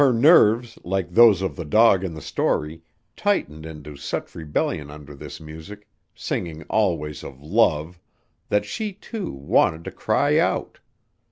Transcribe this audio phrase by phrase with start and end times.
[0.01, 2.81] Her nerves like those of the dog in the story
[3.15, 7.99] tightened into such rebellion under this music, singing always of love,
[8.49, 10.79] that she, too, wanted to cry out.